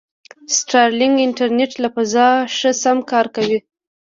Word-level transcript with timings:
سټارلینک 0.57 1.15
انټرنېټ 1.25 1.71
له 1.83 1.89
فضا 1.95 2.27
شه 2.57 2.71
سم 2.83 2.97
کار 3.11 3.25
کوي. 3.35 3.59